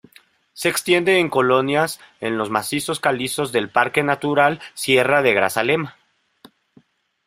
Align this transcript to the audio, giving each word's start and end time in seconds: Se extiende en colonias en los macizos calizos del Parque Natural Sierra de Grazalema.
Se 0.55 0.67
extiende 0.67 1.19
en 1.19 1.29
colonias 1.29 1.99
en 2.21 2.35
los 2.35 2.49
macizos 2.49 2.99
calizos 2.99 3.51
del 3.51 3.69
Parque 3.69 4.01
Natural 4.01 4.59
Sierra 4.73 5.21
de 5.21 5.35
Grazalema. 5.35 5.95